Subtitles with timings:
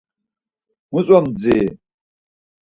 [0.91, 1.67] Muç̌o mdziri?